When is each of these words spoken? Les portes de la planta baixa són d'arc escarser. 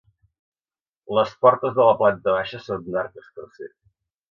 Les 1.17 1.35
portes 1.43 1.77
de 1.77 1.87
la 1.89 1.95
planta 2.01 2.35
baixa 2.39 2.65
són 2.65 2.91
d'arc 2.91 3.23
escarser. 3.25 3.71